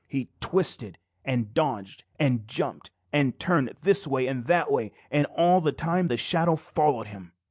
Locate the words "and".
1.23-1.53, 2.19-2.47, 3.13-3.37, 4.25-4.45, 5.11-5.27